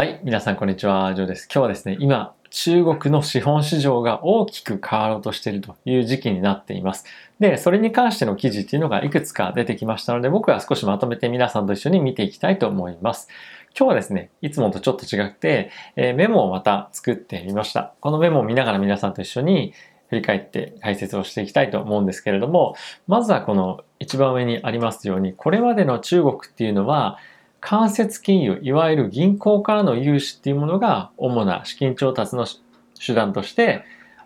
[0.00, 1.44] はい、皆さんこんにちは、ジョーです。
[1.44, 7.04] 今日はですね、今、中国の資本市場が大きく変わろうとしているという時期になっています。
[7.38, 13.28] で、それに関しての記事っていうのがいくつか出てきましたので、僕は少しまとめて皆さんと一緒に見ていきたいと思います。
[13.78, 17.92] 今日はですね、いつもとちょっと違って、えー、メモをまた作ってみました。
[18.00, 19.74] このメモを見ながら皆さんと一緒に
[20.08, 22.74] 振り返って解説をしていきたいと思うんですけれども、
[23.06, 27.18] まずはこの一番上にありますように、これまでの中国っていうのは、
[27.60, 32.46] 間接金融、いわゆる銀行からの融資っていうものが主な資金調達の
[33.04, 33.84] 手段として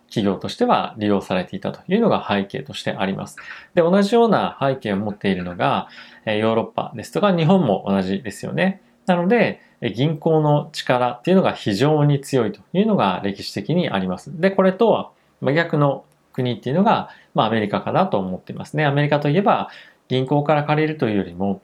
[0.08, 3.36] 企業としては利用されていたというのが背景としてあります。
[3.74, 5.88] で、同じような背景を持っているのが
[6.24, 8.80] ヨーロッパですとか日本も同じですよね。
[9.06, 9.60] なので、
[9.94, 14.40] 銀行の力っていうのが非常に強いというのが歴史的にあります。
[14.40, 15.10] で、これとは
[15.40, 18.86] 真逆の国っていうのが、まあアメリカかなと思っていますね。
[18.86, 19.68] アメリカといえば
[20.08, 21.60] 銀行から借りるというよりも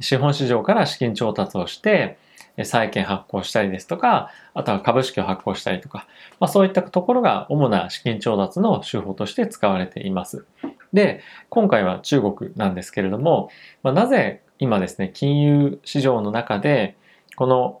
[0.00, 2.18] 資本市場から資金調達をして、
[2.64, 6.06] 債券発行したりですとか、あとは株式を発行したりとか、
[6.40, 10.44] まあ、そういったところが主な資金調達の手法として使われています。
[10.92, 13.50] で、今回は中国なんですけれども、
[13.82, 16.96] まあ、なぜ今ですね、金融市場の中で、
[17.36, 17.80] この、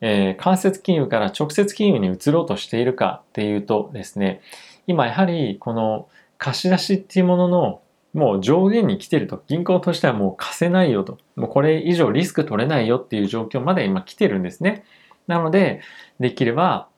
[0.00, 4.40] えー、間接金融から直接金融に移ろうとしているかっていうとですね、
[4.86, 7.81] 今やはりこの貸し出しっていうものの
[8.12, 9.42] もう上限に来てると。
[9.48, 11.18] 銀行としてはもう貸せないよと。
[11.34, 14.84] もうこれ以上リスク取れないよっていう状況まで今来てるんですね。
[15.26, 15.80] なので、
[16.20, 16.88] できれば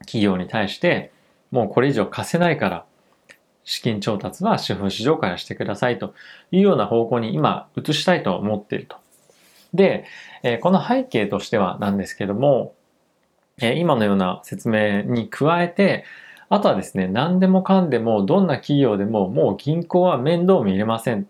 [0.00, 1.12] 企業に対して、
[1.50, 2.84] もうこれ以上貸せないから、
[3.64, 6.14] 資金調達は資本市場からしてくださいと
[6.50, 8.96] いうような方向に今移したいと思っていると。
[9.72, 10.04] で、
[10.60, 12.74] この背景としてはなんですけども、
[13.58, 16.04] 今のような説明に加えて、
[16.54, 21.26] あとはですね、何でもかんでも、どんな企業でも、もう銀行は面倒見れません。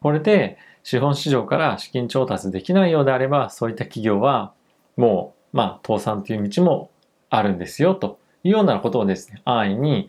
[0.00, 4.54] これで、資本市場から資金調達できないようであれば、そういった企業は、
[4.96, 6.90] もう、まあ、倒産という道も
[7.30, 10.08] あるんですよ、というようなことをですね、安易に、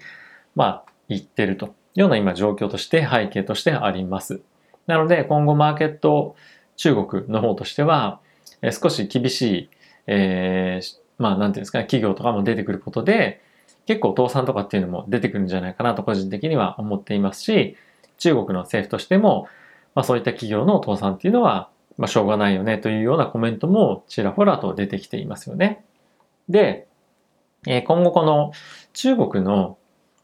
[0.56, 4.42] まあ、言ってるというような今状況として背景としてあります。
[4.88, 6.36] なので、今後マーケット、
[6.78, 8.22] 中国の方としては、
[8.72, 9.70] 少し厳しい、
[10.08, 13.46] えー、まあ、なんていうんですかね、企業とかも出てくることで、
[13.88, 17.78] 結構倒産とかっていうのも出てくるんじゃないかなと個人的には思っていますし、
[18.18, 19.48] 中国の政府としても、
[19.96, 25.84] まあ、そういった企業の倒産っていうのは、まあ、しょうがないよねというようなコメントもちらほらと出てきていますよね。
[26.50, 26.88] で、
[27.66, 28.52] え今後この
[28.94, 29.78] 中国の、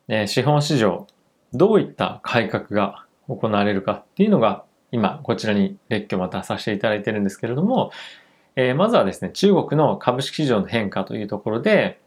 [0.07, 1.07] え資本市場、
[1.53, 7.91] どういった改革が行われるかっていうのが、今こちらに列挙またさせていただいてるんですけれども、
[8.55, 11.99] えまずはですね、中国の株式市場の変化というところで、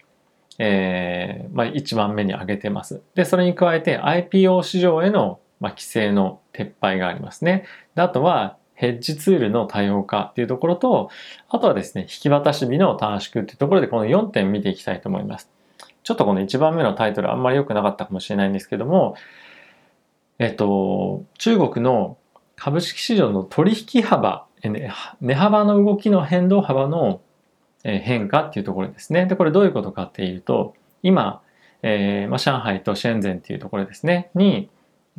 [0.58, 3.02] えー、まあ、1番目に挙げてます。
[3.14, 7.66] で、それに加えて IPO 市場への、まあ、規制の撤廃がありますね。
[7.94, 11.10] であとは、ヘッジツールの多様化っていうところと、
[11.48, 15.50] あとはですね、引き渡し日の短縮っていうところでこの4点見ていきたいと思います。
[16.02, 19.16] ちょっとこの1番目のタイトルあんまり良くなかったかもしれないんですけども、
[20.38, 22.18] えっと、中国の
[22.54, 24.46] 株式市場の取引幅、
[25.20, 27.20] 値幅の動きの変動幅の
[27.86, 29.26] 変化っていうところですね。
[29.26, 31.40] で、これどういうことかっていうと、今、
[31.82, 34.68] えーまあ、上海とシェンゼンっていうところですね、に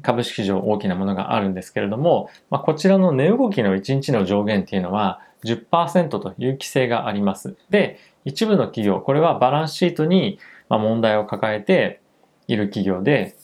[0.02, 7.56] 株式市場大きなものがあるんですけれども、まあ、こちらの値動きの1日の上限っていうのは10%という規制があります。
[7.70, 10.40] で、一部の企業、これはバランスシートに
[10.70, 12.02] 問題を抱えて
[12.48, 13.36] いる企業で、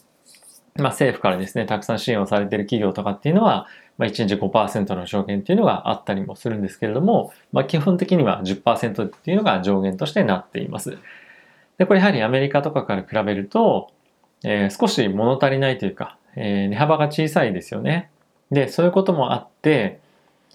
[0.76, 3.68] まあ、政府からですね、たくさん支援をされている企業とかっていうのは、
[3.98, 10.98] まあ、1日5%の上限っていうのがあったりもするんですけれども、まあ、基本的には10%っていうのが上限としてなっています。
[11.78, 13.92] で、これやはりアメリカとかから比べると、
[14.44, 18.10] えー、少し物足りないというか、えー、値幅が小さいですよね。
[18.52, 20.00] で、そういうこともあって、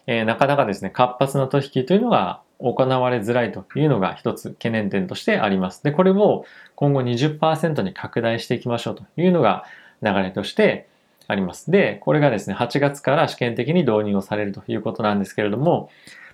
[0.08, 5.84] えー、なかなかですね、活発な取引というのが行われづらいというのが一つ懸念点としてあります。
[5.84, 9.64] で、これを今後20%に拡大していきましょうというのが
[10.02, 10.88] 流れとして
[11.26, 11.70] あります。
[11.70, 15.90] で、これがですね、8月から試験的に導入をされるということなんですけれども、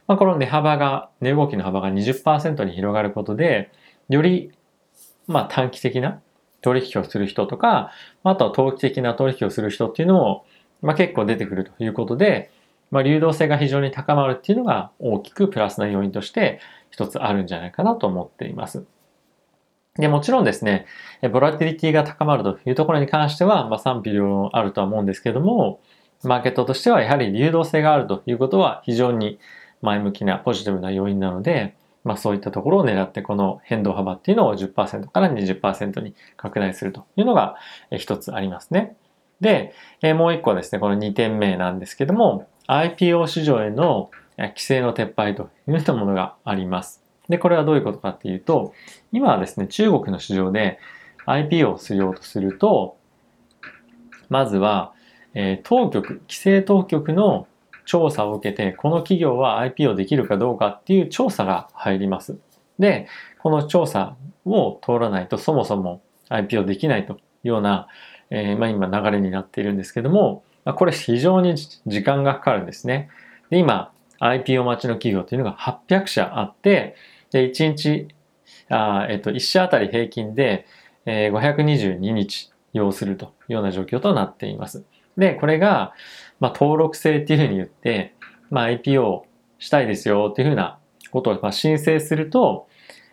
[0.06, 3.70] まあ、この値幅が、値動きの幅が20%に広がることで、
[4.08, 4.52] より、
[5.26, 6.20] まあ、短期的な
[6.60, 7.90] 取引をする人とか、
[8.22, 10.44] あとは投機的な取引をする人っていうのも、
[10.82, 12.50] まあ、結構出てくるということで、
[12.90, 16.60] まあ、流動性が非常に高まるっていうのが大きくプラスな要因として
[16.90, 18.84] 一つあるんじゃないかなと思っています。
[19.96, 20.86] で、もちろんですね、
[21.32, 25.80] ボラティリティが高まるというところに関しては、まあ、賛否両論あるとは思うんですけども、
[26.24, 29.38] マーケットとしてはやはり流動性があるということは非常に
[29.82, 37.56] 前向きなポジティブな要因なので、まあそういったところを狙ってこの変動幅っていうのを10%から20%に拡大するというのが
[37.96, 38.96] 一つありますね。
[39.40, 39.74] で、
[40.14, 47.03] もう一個ですね、この2点目なんですけども、IPO 市場への規制の撤廃というものがあります。
[47.28, 48.74] で、これはどういうことかっていうと、
[49.12, 50.78] 今はですね、中国の市場で
[51.26, 52.96] IP をしようとすると、
[54.28, 54.92] まずは、
[55.34, 57.46] えー、当局、規制当局の
[57.86, 62.38] 調査を受けて、この企業は IPO できるかどうかっていう調査が入ります。
[62.78, 63.08] で、
[63.42, 67.88] この調査を通らないとそもそも IPO できないというような、
[68.30, 73.08] えー、まあ、今流れになっているんですけども、まあ、これ非常に時間がかかるんですね。
[73.50, 76.96] で今、IPO 待ちの企業というのが800社あって、
[77.34, 78.06] で1日、
[78.68, 80.66] あえっと、1社あたり平均で、
[81.04, 84.84] え、522日要するというような状況となっています。
[85.16, 85.94] で、これが、
[86.38, 88.14] まあ、登録制っていうふうに言って、
[88.50, 89.22] まあ、IPO
[89.58, 90.78] したいですよっていうふうな
[91.10, 92.68] ことをまあ申請すると、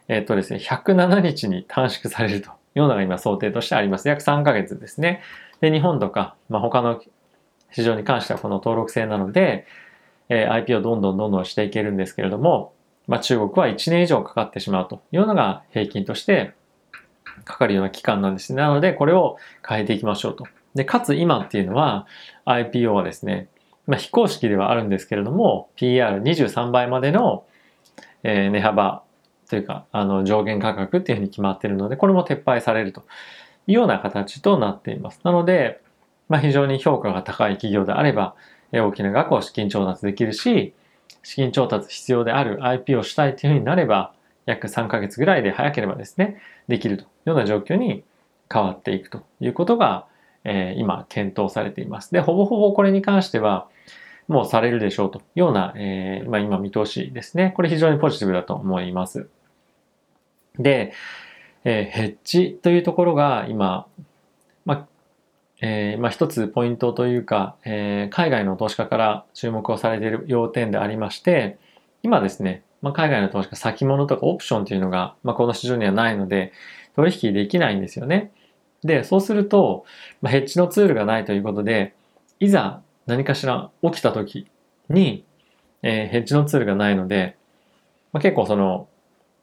[0.08, 4.08] えっとですね、107日に短縮されるというのが今想定としてあります。
[4.08, 5.22] 約3ヶ月ですね。
[5.62, 7.02] で、日本とか、まあ、他の
[7.72, 9.66] 市場に関してはこの登録制なので、
[10.30, 12.74] えー、IP をどんどんどんどんしていけるんですけれども、
[13.12, 16.54] まあ、中国は1年以上かかってしまうというのが平均として
[17.44, 18.62] かかるような期間なんですね。
[18.62, 19.36] なので、これを
[19.68, 20.48] 変えていきましょうと。
[20.76, 22.08] で、かつ今っていうのは
[22.46, 23.50] IPO はですね、
[23.86, 27.44] まあ、非公式ではあるんですけれども、PR23 倍までの、
[28.24, 29.04] え、値幅
[29.50, 33.02] というか、あの上限価格っていうふうに決まっているので、これも撤廃されると
[33.68, 35.20] いうような形となっています。
[35.26, 35.82] なので、
[36.30, 38.36] まあ、非常に評価が高い企業であれば、
[38.72, 40.74] 大きな額を資金調達できるし、
[41.24, 44.14] 資金調達必要である IP をしたいというふうになれば、
[44.46, 48.04] 約3ヶ月ぐらいで早ければですね、できるというような状況に
[48.52, 50.08] 変わっていくということが、
[50.44, 52.12] えー、今検討されています。
[52.12, 53.68] で、ほぼほぼこれに関しては、
[54.28, 57.54] もうされるでしょうというような、えー、まあ、今見通しですね。
[57.56, 59.28] これ非常にポジティブだと思います。
[60.58, 60.94] で、
[61.64, 63.88] えー、ヘッジというところが今、
[65.62, 71.58] えー、まあ、一つポイントというか、えー、海外の投資家から注目をされている要点でありまして、
[72.02, 76.52] 今ですね、まあ、海外の投資家先物とかオプションというのが、まあ、この市場にはないので、
[76.96, 78.32] 取引できないんですよね。
[78.84, 79.86] で、そうすると、
[80.22, 81.94] まあ、ヘッジのツールがないということで、
[82.40, 84.48] いざ何かしら起きた時
[84.90, 85.24] に、
[85.84, 87.38] えー、ヘッジのツールがないので、
[88.14, 88.88] まあ、結構その、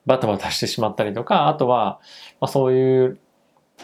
[0.05, 2.01] バタバタしてしまったりとか、あとは、
[2.41, 3.19] まあ、そういう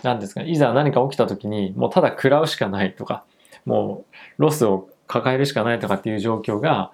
[0.03, 3.25] 何ですか、いざ何か起きた時に、もうただ食らうしかないとか、
[3.65, 4.05] も
[4.39, 6.93] うロスを抱えるしかないとかっていう状況が、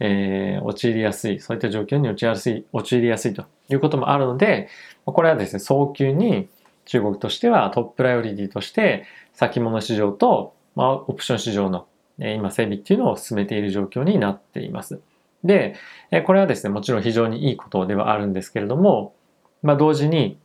[0.00, 4.68] えー、陥りやすい、そういった状況に陥りやすい、陥りやすいということもあるので、
[5.04, 6.48] これはですね、早急に
[6.86, 9.04] 中国としてはトッププライオリティとして、
[9.34, 11.86] 先物市場と、まあ、オプション市場の、
[12.18, 15.00] えー、今整備っていうのを進めている状況になっています。
[15.44, 15.74] で、
[16.10, 19.14] えこれはですね、もちろん非常にいいことではあるんですけれども、
[19.62, 20.38] まあ、同時に、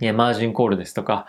[0.00, 1.26] マージンコールですとか、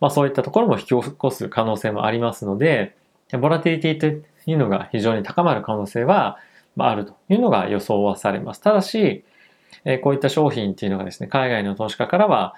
[0.00, 2.96] まあそういったところも引き起こす可能性もありますので、
[3.40, 6.38] ボラティリティというのが非常に高まる可能性は
[6.78, 8.60] あるというのが予想はされます。
[8.60, 9.24] ただし、
[10.02, 12.54] こういった商品っていうのがですね、海外の投資家からは、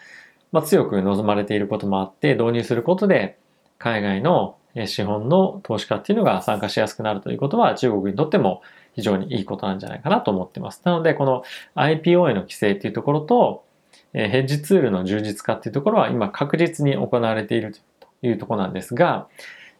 [0.64, 3.38] 強く望まれていることもあって、導入することで、
[3.78, 4.56] 海外の
[4.86, 8.62] 資本の投資家っていうのが参加しやすくなるということは、中国にとっても
[8.94, 10.80] 非常にいいことなんじゃないかなと思っています。
[10.84, 11.42] なので、この
[11.74, 13.64] IPO への規制っていうところと、
[14.14, 19.28] えヘッジツールの充実化っていうところは今確実に行われているというところなんですが、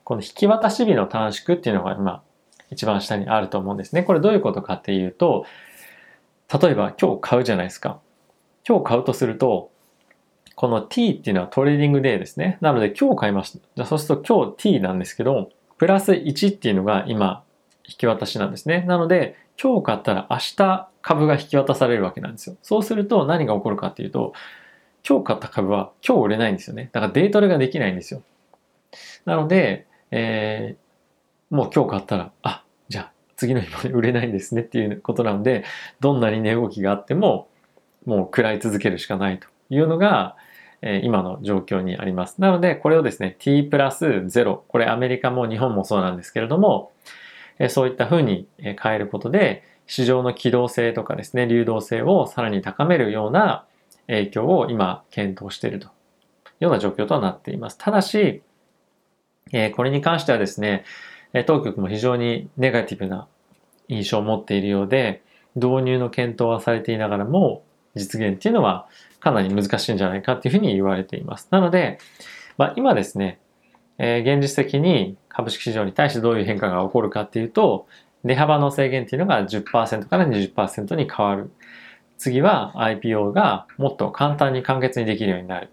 [0.05, 2.23] この引き渡し日の短縮っていうのが今
[2.71, 4.03] 一番下にあると思うんですね。
[4.03, 5.47] これどういうことかっていうと、
[6.61, 8.01] 例えば今日買うじゃないですか。
[8.67, 9.71] 今日買うとすると、
[10.55, 12.59] この t っていうのはトレーディングデーですね。
[12.61, 13.59] なので今日買いました。
[13.77, 17.43] じゃそうすると今日 t なんですけど、プラス1っていうのが今
[17.89, 18.85] 引き渡しなんですね。
[18.87, 22.57] なので今日買ったら明日株が引き渡されるわけなんですよ。
[22.63, 24.33] そうすると何が起こるかっていうと、
[25.09, 26.91] 今日買った株は今日売れないんですよね。
[26.93, 28.23] だからデートレができないんですよ。
[29.25, 35.65] なので、えー、もう今日買ったら、あ、じゃあ次の日まで売れないんですねっていうことなので、
[36.01, 37.49] どんなに値動きがあっても、
[38.05, 40.37] もう食らい続けるしかないというのが、
[40.83, 42.41] えー、今の状況にあります。
[42.41, 46.91] なので、これをですね、t プラス0、これアメリカも日本もそうなんですけれども、
[47.69, 53.65] そういったふうに変えることで、市場の機動性とかですね、流動性をさらに高めるような
[54.07, 55.91] 影響を今検討しているとい
[56.61, 57.79] うような状況となっています。
[57.79, 58.43] ただし、
[59.75, 60.85] これに関してはですね、
[61.47, 63.27] 当局も非常にネガティブな
[63.89, 65.23] 印象を持っているようで、
[65.57, 67.65] 導入の検討はされていながらも、
[67.95, 68.89] 実現っていうのは
[69.21, 71.49] かなり難しいんじゃないかっていうふうに言われています。
[71.51, 71.99] なので、
[72.57, 73.39] まあ、今ですね、
[74.05, 77.87] えー、現実的に株式市場に対してどういう変化が起こるかっていうと、
[78.25, 81.53] 値幅の制限っていうのが10%から20%に変わる。
[82.19, 85.71] 次は IPO がもっと簡単に簡潔にできるようになる。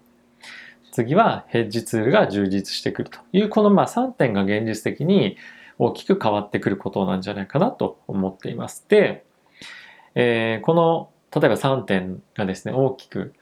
[0.92, 5.36] 次はヘッジツールが充実してくるという、このまあ3点が現実的に
[5.78, 8.86] 大きく変わってくることなんじゃないかなと思っています。
[8.88, 9.24] で、
[10.14, 13.34] えー、この例えば3点がですね、大きく、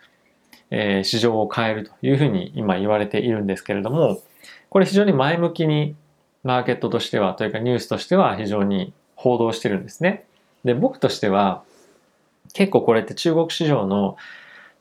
[0.71, 4.23] えー、市場を変えるというふうに今言われているんですけれども、
[4.71, 5.97] これ非常に前向きに
[6.45, 10.25] マーケットとしてはというかニュースとしては非常に報道してるんですね。
[10.65, 11.63] で、僕としては
[12.53, 14.17] 結構これって中国市場の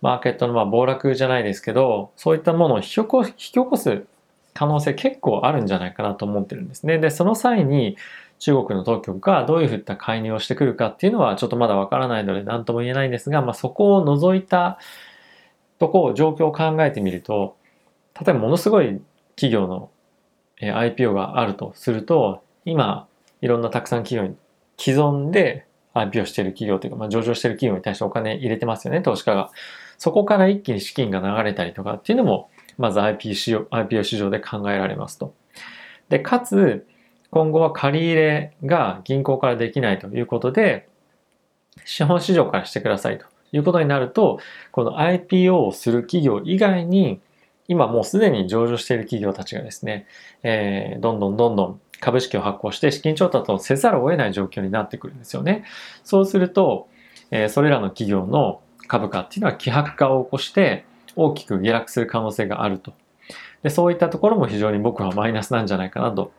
[0.01, 4.05] マーケットのま暴落じゃないですけど、そういったものを引き起こ引き起こす
[4.53, 6.97] 可能性結構あるんじゃないかなと思ってるんですね。
[6.99, 7.97] で、その際に
[8.39, 14.79] 中国の当局がどういうふうった介入をしてくるかっていうのはちょっとまだわからないので何とも言えないんですが、まあ、そこを除いた
[15.79, 17.55] とこを、状況を考えてみると、
[18.19, 18.99] 例えばものすごい
[19.37, 19.89] 企業の
[20.59, 23.07] IPO があるとすると、今、
[23.41, 24.35] いろんなたくさん企業に
[24.77, 29.51] 既存で IPO している企業というか、まあ、上場している企業に対してお金入れてますよね、投資家が。
[29.97, 35.33] そこから一気に資金が流れたりとかっていうのも、まず IP 市場 IPO 市場で考えられますと。
[36.09, 36.85] で、かつ、
[37.31, 40.87] 今後は借り入れが銀行からできないということで、
[41.85, 44.39] 資本市場からしてくださいということになると、
[44.71, 47.21] この IPO をする企業以外に、
[47.67, 50.07] 今もうすでに上場している企業たちがですね、
[50.43, 55.65] えー、どんどんどんどん株式を発行して資金調達をせざるを得ない状況になってくるんですよね。
[56.03, 56.87] そうすると、
[57.31, 62.93] えー、それらの企業の株価っていうのは希薄化を起こして大きく下落する可能性があると。
[63.63, 66.31] でそういったところも非常に僕はマイナスなんじゃないかなと、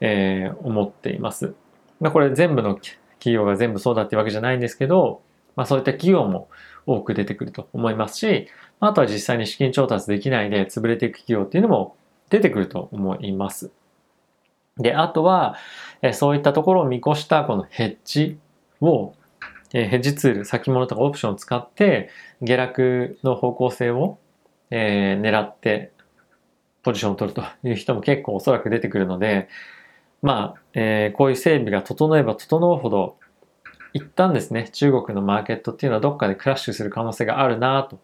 [0.00, 1.54] えー、思っています。
[2.00, 5.22] まあ、これ全部の企業が全部そうだっていうわけじゃないんですけど、
[5.58, 6.48] まあ、そういった企業も
[6.86, 8.46] 多く出てくると思いますし、
[8.78, 11.96] あとは実際に資金調達できないで潰れていく企業っていうのも
[12.30, 13.72] 出てくると思います。
[14.76, 15.56] で、あとは、
[16.12, 18.38] そういったところを見越したこのヘッジ
[18.80, 19.14] を、
[19.72, 22.08] ヘッジツール、先物とかオプションを使って、
[22.40, 24.20] 下落の方向性を、
[24.70, 25.90] え狙って
[26.84, 29.48] ポジションを取るという人も結構おそらく出てくるので、
[30.22, 33.17] まあ、え、こういう整備が整えば整うほど、
[33.92, 38.00] 一旦ですね、中国のマーケットっていうのはどっかでクラッシュする可能性があるなと、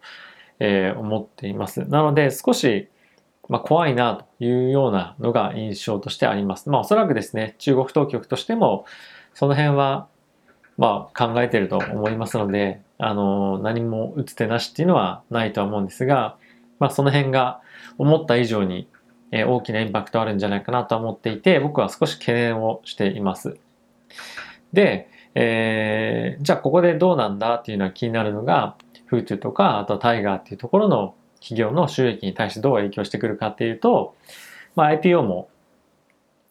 [0.59, 1.85] えー、思っています。
[1.85, 2.89] なので、少し、
[3.47, 6.69] まあ、怖いなというようなのが印象としてあります。
[6.69, 8.85] まあおそらくですね、中国当局としても
[9.33, 10.07] その辺は
[10.77, 16.37] まあ考えてると思いますので、あの、何も打つ手なしっていうのはないとは思うんですが、
[16.79, 17.61] まあその辺が
[17.97, 18.87] 思った以上に
[19.31, 23.57] 大きなインパクトあるんじゃないかなと思っていて、僕は少し懸念をしています。
[24.73, 28.75] で、えー、じゃあここでどうなんだっていうのは気になるのが、
[29.05, 34.15] フーチュとか、あと Tiger っていうところの企業の収益に対してどう影響してくるかっていうと、
[34.75, 35.49] まあ、IPO も、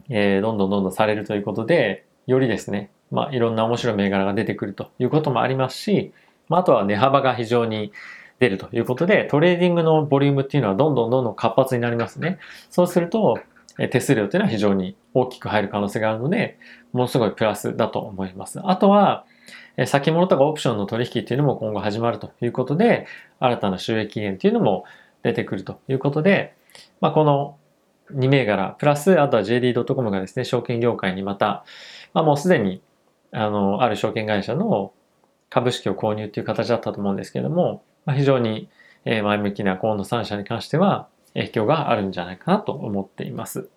[0.09, 6.12] えー、どんどんどんどんされるということで、よりですね、まあ、いろんな面白い銘柄が出てくるということもありますし、
[6.49, 7.93] まあ、あとは値幅が非常に
[8.38, 12.38] 出るということで、トレーディングのボリュームっていうのはどんどんどんどん活発になりますね。
[12.71, 13.38] そうすると、
[13.90, 16.59] 手数料っていうのは非常に大きく入る可能性があるので、
[16.93, 18.61] ものすごいプラスだと思います。
[18.62, 19.25] あとは、
[19.87, 23.07] 先物とかオプションの取引っていうのも今後始まるということで、
[23.40, 24.85] 新たな収益源っていうのも
[25.23, 26.54] 出てくるということで、
[27.00, 27.59] まあ、この
[28.12, 31.64] 2銘柄、プラス、あとは JD.com がですね、証券業界にまた、
[32.12, 32.83] まあ、もうすでに、
[33.33, 34.93] あの、ある証券会社の
[35.50, 38.69] 株式を購入っていう形だったと思うんですけれども、まあ、非常に
[39.04, 43.69] 前向きなこの3社に関しては影響があるんじゃないかなと思っています。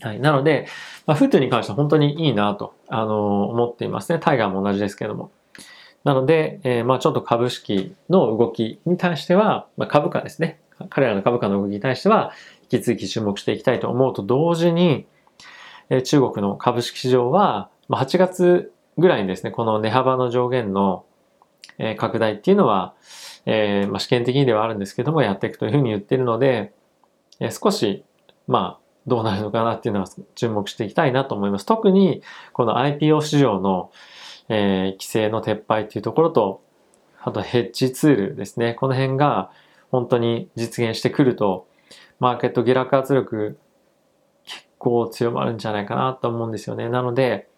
[0.00, 0.20] はい。
[0.20, 0.66] なので、
[1.06, 4.18] まあ、フットに関しては本当にいいなと、あの思っていますね。
[4.18, 5.30] タイガーも同じですけども。
[6.04, 10.60] なので、えー、まあちょっと株式の動きに対しては、まあ、株価ですね。
[10.88, 12.32] 彼らの株価の動きに対しては、
[12.70, 15.06] 引き続き注目していきたいと思うと同時に、
[15.90, 21.04] えー、中国の株式市場は、まあ、8月ぐらいにですね、この値幅の上限の、
[21.78, 22.94] え、拡大っていうのは、
[23.46, 26.72] えーまあ、試験的にではあるんですけども、やっていくというふうに言っているので、
[27.40, 28.04] えー、少し、
[28.46, 31.66] まあ、どうなるのかなっていうのは注目していきたいなと思います。
[31.66, 33.90] 特に、この IPO 市場の、
[34.48, 36.62] えー、規制の撤廃っていうところと、
[37.22, 38.74] あとヘッジツールですね。
[38.74, 39.50] この辺が
[39.90, 41.66] 本当に実現してくると、
[42.18, 43.58] マーケット下落圧力
[44.44, 46.88] 結構強まるんじゃないかなと思うんですよね。
[46.88, 47.48] なので、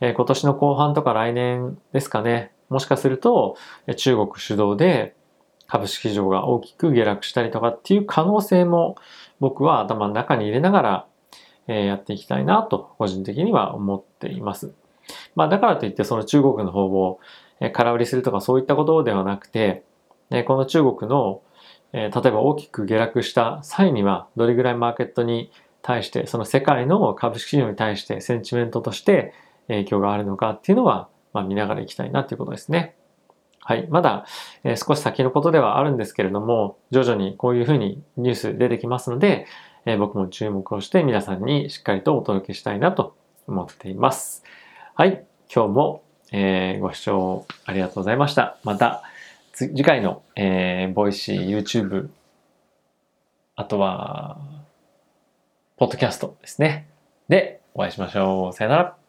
[0.00, 2.51] えー、今年の後半とか来年ですかね。
[2.72, 3.56] もしかすると
[3.96, 5.14] 中国主導で
[5.68, 8.96] 株式市場が大きく下落したりとかっていう可能性も
[9.40, 11.06] 僕は頭の中に入れながら、
[11.66, 14.74] やっていきたいなと個人的には思っています。
[15.34, 17.20] まあだからといってその中国の方を
[17.72, 19.84] 空売りするとかそういったことではなくて、
[20.46, 21.40] この中国の
[21.92, 25.52] 例えば大きく下落した際にはどれぐらいマーケットに
[25.82, 29.32] 対してその世界の株式市場に対してセンチメントとして
[29.68, 32.94] 影響があるのかっていうのは、まあ、見ながらいきたいなということですね。
[33.60, 33.86] はい。
[33.88, 34.26] まだ、
[34.64, 39.46] え、少し先のことではあるんですけれども、徐々にこういうふうにニュース出てきますので、
[39.86, 44.44] え、僕も注目をして皆さんにしっかりとお届けしたいなと思っています。
[44.94, 45.24] はい。
[45.54, 48.56] 今日もえご視聴ありがとうございました。
[48.64, 49.02] また、
[49.52, 52.08] 次回の、えー、 Voicy、YouTube、
[53.54, 54.38] あとは、
[55.76, 56.88] ポッドキャストですね。
[57.28, 58.52] で、お会いしましょう。
[58.54, 59.01] さよなら。